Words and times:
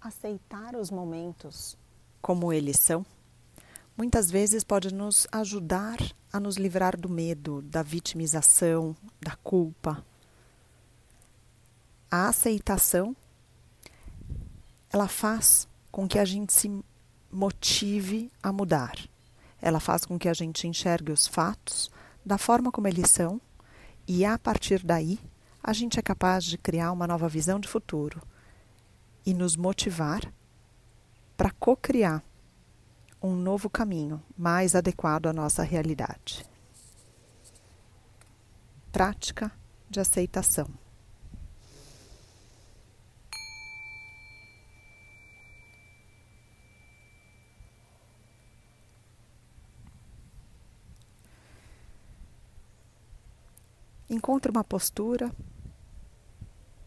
aceitar 0.00 0.76
os 0.76 0.90
momentos 0.90 1.76
como 2.20 2.52
eles 2.52 2.78
são, 2.78 3.04
muitas 3.96 4.30
vezes 4.30 4.62
pode 4.62 4.92
nos 4.92 5.26
ajudar 5.32 5.98
a 6.32 6.38
nos 6.38 6.56
livrar 6.56 6.96
do 6.96 7.08
medo, 7.08 7.62
da 7.62 7.82
vitimização, 7.82 8.96
da 9.20 9.34
culpa. 9.36 10.04
A 12.10 12.28
aceitação 12.28 13.16
ela 14.90 15.08
faz 15.08 15.68
com 15.90 16.08
que 16.08 16.18
a 16.18 16.24
gente 16.24 16.52
se 16.52 16.84
motive 17.30 18.32
a 18.42 18.52
mudar. 18.52 18.96
Ela 19.60 19.80
faz 19.80 20.04
com 20.04 20.18
que 20.18 20.28
a 20.28 20.34
gente 20.34 20.66
enxergue 20.66 21.12
os 21.12 21.26
fatos 21.26 21.90
da 22.24 22.38
forma 22.38 22.70
como 22.70 22.88
eles 22.88 23.10
são 23.10 23.40
e 24.06 24.24
a 24.24 24.38
partir 24.38 24.82
daí 24.84 25.18
a 25.62 25.72
gente 25.72 25.98
é 25.98 26.02
capaz 26.02 26.44
de 26.44 26.56
criar 26.56 26.92
uma 26.92 27.06
nova 27.06 27.28
visão 27.28 27.58
de 27.58 27.68
futuro 27.68 28.22
e 29.28 29.34
nos 29.34 29.56
motivar 29.56 30.22
para 31.36 31.50
co-criar 31.50 32.24
um 33.22 33.36
novo 33.36 33.68
caminho 33.68 34.24
mais 34.38 34.74
adequado 34.74 35.26
à 35.26 35.34
nossa 35.34 35.62
realidade. 35.62 36.46
Prática 38.90 39.52
de 39.90 40.00
aceitação. 40.00 40.66
Encontre 54.08 54.50
uma 54.50 54.64
postura 54.64 55.30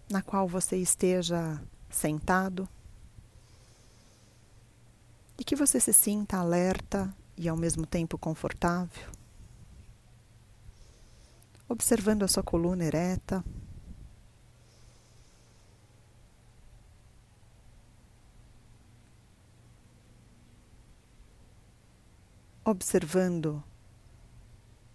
na 0.09 0.23
qual 0.23 0.47
você 0.47 0.77
esteja 0.77 1.61
sentado 1.91 2.67
e 5.37 5.43
que 5.43 5.55
você 5.55 5.79
se 5.79 5.91
sinta 5.91 6.37
alerta 6.37 7.13
e 7.35 7.49
ao 7.49 7.57
mesmo 7.57 7.85
tempo 7.85 8.17
confortável, 8.17 9.09
observando 11.67 12.23
a 12.23 12.27
sua 12.27 12.43
coluna 12.43 12.83
ereta. 12.83 13.43
Observando 22.63 23.63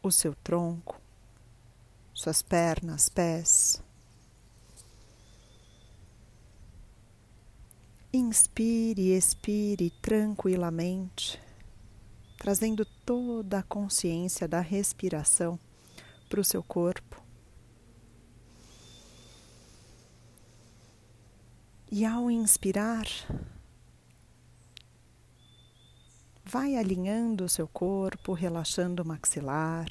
o 0.00 0.12
seu 0.12 0.34
tronco, 0.36 1.00
suas 2.14 2.40
pernas, 2.40 3.08
pés. 3.08 3.82
Inspire 8.18 8.98
e 8.98 9.12
expire 9.14 9.90
tranquilamente, 10.00 11.38
trazendo 12.38 12.82
toda 13.04 13.58
a 13.58 13.62
consciência 13.62 14.48
da 14.48 14.58
respiração 14.58 15.60
para 16.26 16.40
o 16.40 16.44
seu 16.44 16.62
corpo. 16.62 17.22
E 21.92 22.06
ao 22.06 22.30
inspirar, 22.30 23.04
vai 26.42 26.74
alinhando 26.74 27.44
o 27.44 27.50
seu 27.50 27.68
corpo, 27.68 28.32
relaxando 28.32 29.02
o 29.02 29.06
maxilar. 29.06 29.88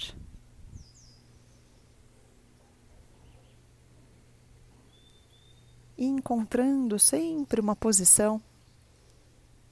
E 5.98 6.06
encontrando 6.06 7.00
sempre 7.00 7.62
uma 7.62 7.76
posição 7.76 8.42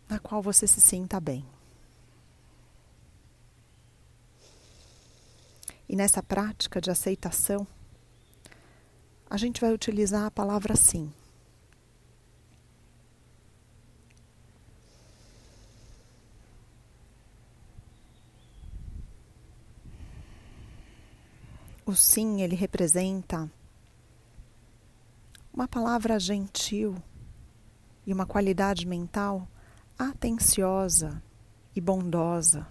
na 0.07 0.19
qual 0.19 0.41
você 0.41 0.67
se 0.67 0.79
sinta 0.79 1.19
bem. 1.19 1.45
E 5.87 5.95
nessa 5.95 6.23
prática 6.23 6.79
de 6.79 6.89
aceitação, 6.89 7.67
a 9.29 9.37
gente 9.37 9.59
vai 9.59 9.73
utilizar 9.73 10.25
a 10.25 10.31
palavra 10.31 10.75
sim. 10.75 11.11
O 21.85 21.93
sim, 21.93 22.41
ele 22.41 22.55
representa 22.55 23.51
uma 25.53 25.67
palavra 25.67 26.19
gentil 26.19 26.95
e 28.05 28.11
uma 28.11 28.25
qualidade 28.25 28.87
mental 28.87 29.47
atenciosa 29.97 31.21
e 31.75 31.79
bondosa, 31.79 32.67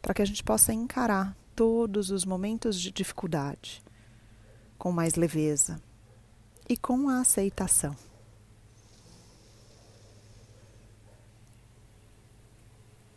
para 0.00 0.14
que 0.14 0.22
a 0.22 0.24
gente 0.24 0.42
possa 0.42 0.72
encarar 0.72 1.36
todos 1.54 2.10
os 2.10 2.24
momentos 2.24 2.80
de 2.80 2.90
dificuldade 2.90 3.82
com 4.78 4.90
mais 4.90 5.14
leveza 5.14 5.80
e 6.68 6.76
com 6.76 7.08
a 7.08 7.20
aceitação. 7.20 7.94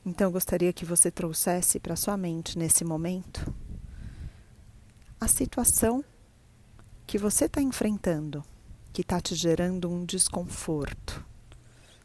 Então, 0.05 0.27
eu 0.27 0.31
gostaria 0.31 0.73
que 0.73 0.85
você 0.85 1.11
trouxesse 1.11 1.79
para 1.79 1.95
sua 1.95 2.17
mente 2.17 2.57
nesse 2.57 2.83
momento 2.83 3.53
a 5.19 5.27
situação 5.27 6.03
que 7.09 7.17
você 7.17 7.45
está 7.45 7.59
enfrentando, 7.59 8.45
que 8.93 9.01
está 9.01 9.19
te 9.19 9.33
gerando 9.33 9.89
um 9.89 10.05
desconforto, 10.05 11.25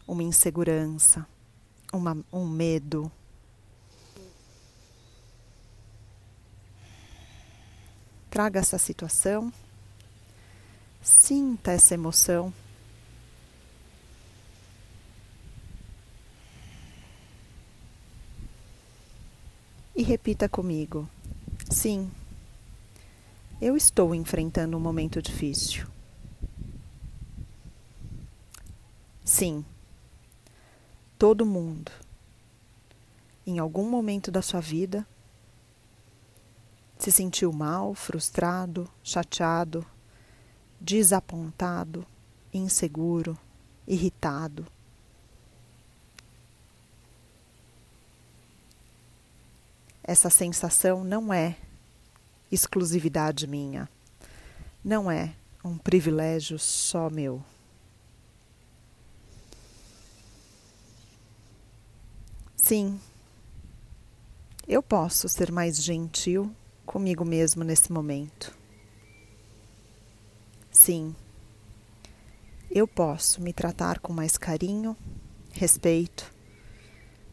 uma 0.08 0.22
insegurança, 0.22 1.26
uma, 1.92 2.16
um 2.32 2.48
medo. 2.48 3.12
Traga 8.30 8.60
essa 8.60 8.78
situação, 8.78 9.52
sinta 11.02 11.72
essa 11.72 11.92
emoção. 11.92 12.50
E 19.94 20.02
repita 20.02 20.48
comigo: 20.48 21.06
sim, 21.70 22.10
eu 23.64 23.78
estou 23.78 24.14
enfrentando 24.14 24.76
um 24.76 24.80
momento 24.80 25.22
difícil. 25.22 25.86
Sim, 29.24 29.64
todo 31.18 31.46
mundo, 31.46 31.90
em 33.46 33.58
algum 33.58 33.88
momento 33.88 34.30
da 34.30 34.42
sua 34.42 34.60
vida, 34.60 35.06
se 36.98 37.10
sentiu 37.10 37.54
mal, 37.54 37.94
frustrado, 37.94 38.86
chateado, 39.02 39.82
desapontado, 40.78 42.06
inseguro, 42.52 43.34
irritado. 43.88 44.66
Essa 50.02 50.28
sensação 50.28 51.02
não 51.02 51.32
é 51.32 51.56
exclusividade 52.54 53.46
minha. 53.46 53.88
Não 54.84 55.10
é 55.10 55.34
um 55.64 55.76
privilégio 55.76 56.58
só 56.58 57.10
meu. 57.10 57.42
Sim, 62.56 62.98
eu 64.66 64.82
posso 64.82 65.28
ser 65.28 65.52
mais 65.52 65.82
gentil 65.82 66.54
comigo 66.86 67.24
mesmo 67.24 67.62
nesse 67.62 67.92
momento. 67.92 68.56
Sim, 70.70 71.14
eu 72.70 72.88
posso 72.88 73.40
me 73.40 73.52
tratar 73.52 73.98
com 74.00 74.12
mais 74.12 74.36
carinho, 74.38 74.96
respeito, 75.52 76.32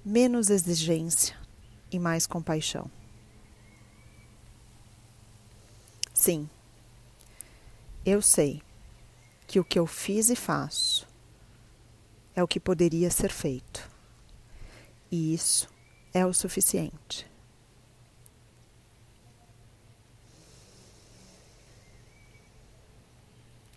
menos 0.06 0.50
exigência 0.50 1.36
e 1.92 1.98
mais 1.98 2.28
compaixão. 2.28 2.92
Sim, 6.22 6.48
eu 8.06 8.22
sei 8.22 8.62
que 9.48 9.60
o 9.60 9.64
que 9.64 9.80
eu 9.80 9.88
fiz 9.88 10.30
e 10.30 10.36
faço 10.36 11.08
é 12.36 12.44
o 12.44 12.48
que 12.48 12.60
poderia 12.60 13.10
ser 13.10 13.32
feito. 13.32 13.90
E 15.10 15.34
isso 15.34 15.68
é 16.14 16.24
o 16.24 16.32
suficiente. 16.32 17.26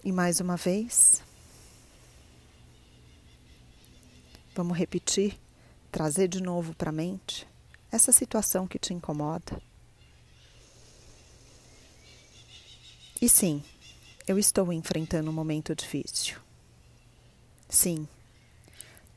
E 0.05 0.13
mais 0.13 0.39
uma 0.39 0.59
vez, 0.59 1.23
vamos 4.55 4.77
repetir, 4.77 5.41
trazer 5.91 6.29
de 6.29 6.43
novo 6.43 6.75
para 6.75 6.91
a 6.91 6.93
mente 6.93 7.49
essa 7.91 8.13
situação 8.13 8.67
que 8.67 8.79
te 8.79 8.93
incomoda. 8.93 9.63
E 13.25 13.29
sim, 13.31 13.65
eu 14.29 14.39
estou 14.39 14.71
enfrentando 14.71 15.31
um 15.31 15.33
momento 15.33 15.75
difícil. 15.75 16.37
Sim, 17.67 18.07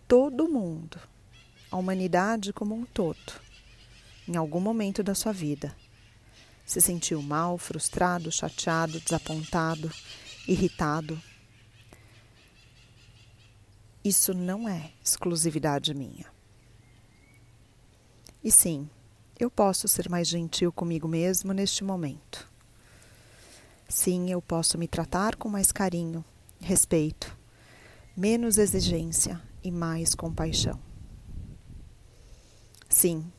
todo 0.08 0.48
mundo, 0.48 0.98
a 1.70 1.76
humanidade 1.76 2.54
como 2.54 2.74
um 2.74 2.86
todo, 2.86 3.34
em 4.26 4.38
algum 4.38 4.62
momento 4.62 5.04
da 5.04 5.14
sua 5.14 5.34
vida, 5.34 5.76
se 6.66 6.80
sentiu 6.80 7.22
mal, 7.22 7.58
frustrado, 7.58 8.32
chateado, 8.32 8.98
desapontado, 9.02 9.92
irritado. 10.48 11.22
Isso 14.06 14.34
não 14.34 14.70
é 14.70 14.94
exclusividade 15.04 15.94
minha. 15.94 16.32
E 18.42 18.54
sim, 18.54 18.90
eu 19.38 19.52
posso 19.52 19.86
ser 19.86 20.10
mais 20.10 20.30
gentil 20.30 20.72
comigo 20.72 21.10
mesmo 21.10 21.52
neste 21.52 21.84
momento. 21.84 22.48
Sim, 23.90 24.30
eu 24.30 24.42
posso 24.42 24.78
me 24.78 24.88
tratar 24.88 25.36
com 25.38 25.48
mais 25.48 25.72
carinho, 25.72 26.24
respeito, 26.60 27.38
menos 28.16 28.58
exigência 28.58 29.42
e 29.64 29.72
mais 29.72 30.14
compaixão. 30.14 30.80
Sim, 32.90 33.32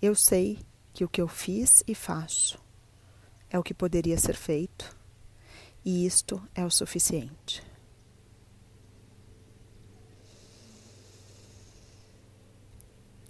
eu 0.00 0.14
sei 0.14 0.58
que 0.94 1.04
o 1.04 1.08
que 1.08 1.20
eu 1.20 1.28
fiz 1.28 1.84
e 1.86 1.94
faço 1.94 2.58
é 3.50 3.58
o 3.58 3.62
que 3.62 3.74
poderia 3.74 4.18
ser 4.18 4.34
feito 4.34 4.96
e 5.84 6.06
isto 6.06 6.42
é 6.54 6.64
o 6.64 6.70
suficiente. 6.70 7.62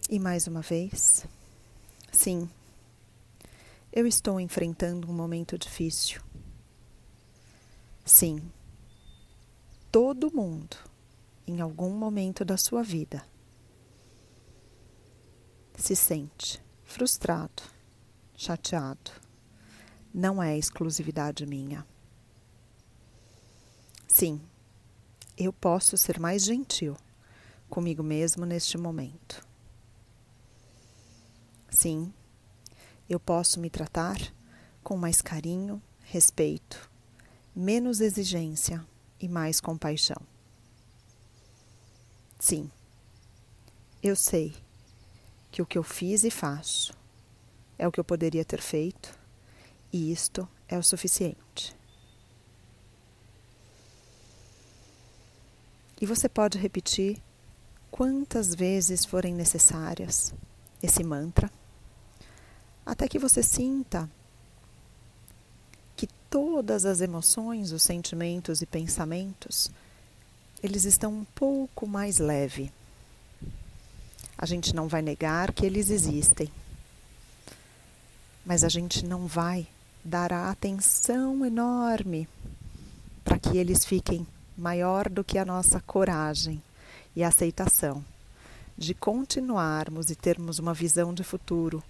E 0.09 0.19
mais 0.19 0.47
uma 0.47 0.61
vez, 0.61 1.25
sim, 2.13 2.49
eu 3.93 4.07
estou 4.07 4.41
enfrentando 4.41 5.11
um 5.11 5.13
momento 5.13 5.59
difícil. 5.59 6.23
Sim, 8.05 8.51
todo 9.91 10.35
mundo, 10.35 10.77
em 11.47 11.61
algum 11.61 11.91
momento 11.91 12.45
da 12.45 12.57
sua 12.57 12.83
vida, 12.83 13.25
se 15.77 15.97
sente 15.97 16.63
frustrado, 16.85 17.63
chateado. 18.37 19.11
Não 20.13 20.43
é 20.43 20.57
exclusividade 20.57 21.47
minha. 21.47 21.87
Sim, 24.09 24.41
eu 25.39 25.53
posso 25.53 25.97
ser 25.97 26.19
mais 26.19 26.45
gentil 26.45 26.97
comigo 27.69 28.03
mesmo 28.03 28.45
neste 28.45 28.77
momento. 28.77 29.47
Sim, 31.71 32.13
eu 33.11 33.19
posso 33.19 33.59
me 33.59 33.69
tratar 33.69 34.17
com 34.85 34.97
mais 34.97 35.21
carinho, 35.21 35.83
respeito, 36.05 36.89
menos 37.55 38.01
exigência 38.01 38.87
e 39.19 39.29
mais 39.29 39.61
compaixão. 39.61 40.23
Sim, 42.39 42.71
eu 44.01 44.15
sei 44.15 44.55
que 45.51 45.61
o 45.61 45.67
que 45.67 45.77
eu 45.77 45.83
fiz 45.83 46.23
e 46.23 46.31
faço 46.31 46.95
é 47.77 47.87
o 47.89 47.91
que 47.91 47.99
eu 47.99 48.05
poderia 48.05 48.45
ter 48.45 48.63
feito 48.63 49.19
e 49.93 50.13
isto 50.13 50.49
é 50.69 50.79
o 50.79 50.83
suficiente. 50.83 51.77
E 56.01 56.07
você 56.07 56.29
pode 56.29 56.57
repetir 56.57 57.21
quantas 57.91 58.55
vezes 58.55 59.05
forem 59.05 59.35
necessárias 59.35 60.33
esse 60.81 61.03
mantra 61.03 61.51
até 62.91 63.07
que 63.07 63.21
você 63.21 63.41
sinta 63.41 64.11
que 65.95 66.09
todas 66.29 66.85
as 66.85 67.01
emoções, 67.01 67.71
os 67.71 67.85
sentimentos 67.85 68.63
e 68.63 68.67
pensamentos, 68.67 69.71
eles 70.61 70.85
estão 70.85 71.13
um 71.13 71.25
pouco 71.25 71.87
mais 71.87 72.19
leve. 72.19 72.73
A 74.37 74.45
gente 74.45 74.75
não 74.75 74.89
vai 74.89 75.03
negar 75.03 75.53
que 75.53 75.65
eles 75.65 75.89
existem, 75.89 76.51
mas 78.45 78.65
a 78.65 78.69
gente 78.69 79.05
não 79.07 79.29
vai 79.29 79.69
dar 80.05 80.33
a 80.33 80.51
atenção 80.51 81.47
enorme 81.47 82.29
para 83.23 83.39
que 83.39 83.57
eles 83.57 83.85
fiquem 83.85 84.27
maior 84.59 85.09
do 85.09 85.23
que 85.23 85.39
a 85.39 85.45
nossa 85.45 85.81
coragem 85.81 86.61
e 87.15 87.23
aceitação 87.23 88.05
de 88.77 88.95
continuarmos 88.95 90.11
e 90.11 90.17
termos 90.17 90.59
uma 90.59 90.75
visão 90.75 91.15
de 91.15 91.23
futuro 91.23 91.85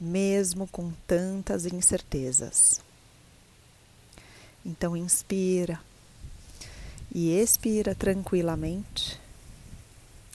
mesmo 0.00 0.66
com 0.66 0.92
tantas 1.06 1.66
incertezas. 1.66 2.80
Então, 4.64 4.96
inspira 4.96 5.80
e 7.14 7.30
expira 7.30 7.94
tranquilamente, 7.94 9.20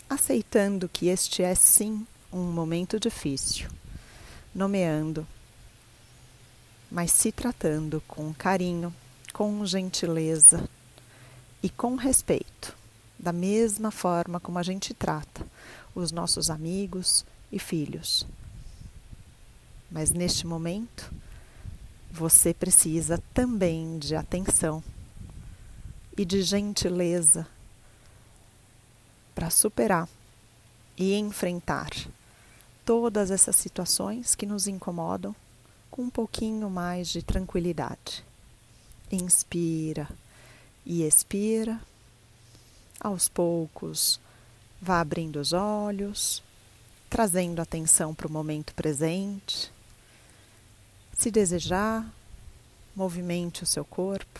aceitando 0.09 0.89
que 0.89 1.07
este 1.07 1.43
é 1.43 1.53
sim 1.53 2.05
um 2.31 2.51
momento 2.51 2.99
difícil, 2.99 3.69
nomeando, 4.55 5.27
mas 6.89 7.11
se 7.11 7.31
tratando 7.31 8.01
com 8.07 8.33
carinho, 8.33 8.93
com 9.33 9.65
gentileza 9.65 10.67
e 11.61 11.69
com 11.69 11.95
respeito, 11.95 12.75
da 13.19 13.31
mesma 13.31 13.91
forma 13.91 14.39
como 14.39 14.57
a 14.57 14.63
gente 14.63 14.93
trata 14.93 15.45
os 15.93 16.11
nossos 16.11 16.49
amigos 16.49 17.25
e 17.51 17.59
filhos. 17.59 18.25
Mas 19.91 20.11
neste 20.11 20.47
momento, 20.47 21.13
você 22.09 22.53
precisa 22.53 23.21
também 23.33 23.99
de 23.99 24.15
atenção 24.15 24.81
e 26.17 26.23
de 26.23 26.41
gentileza 26.41 27.45
para 29.35 29.49
superar 29.49 30.07
e 30.97 31.13
enfrentar 31.15 31.89
todas 32.85 33.31
essas 33.31 33.57
situações 33.57 34.33
que 34.33 34.45
nos 34.45 34.65
incomodam 34.65 35.35
com 35.89 36.03
um 36.03 36.09
pouquinho 36.09 36.69
mais 36.69 37.09
de 37.09 37.21
tranquilidade. 37.21 38.23
Inspira 39.11 40.07
e 40.85 41.03
expira. 41.03 41.81
Aos 42.97 43.27
poucos, 43.27 44.21
vá 44.81 45.01
abrindo 45.01 45.37
os 45.37 45.51
olhos, 45.53 46.41
trazendo 47.09 47.61
atenção 47.61 48.13
para 48.13 48.27
o 48.27 48.31
momento 48.31 48.73
presente 48.73 49.71
se 51.21 51.29
desejar, 51.29 52.03
movimente 52.95 53.61
o 53.61 53.65
seu 53.67 53.85
corpo. 53.85 54.30